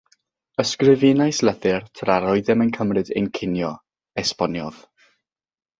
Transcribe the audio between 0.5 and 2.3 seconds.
"Ysgrifennais lythyr tra